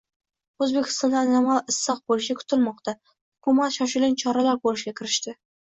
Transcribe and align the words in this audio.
O‘zbekistonda 0.65 1.19
anomal 1.25 1.59
issiq 1.73 2.01
bo‘lishi 2.13 2.37
kutilmoqda. 2.41 2.97
Hukumat 3.13 3.79
shoshilinch 3.79 4.25
choralar 4.27 4.63
ko‘rishga 4.65 4.99
kirishdi 5.03 5.41